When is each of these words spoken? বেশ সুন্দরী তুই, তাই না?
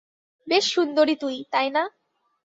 বেশ 0.47 0.65
সুন্দরী 0.73 1.15
তুই, 1.15 1.37
তাই 1.51 1.67
না? 1.69 1.83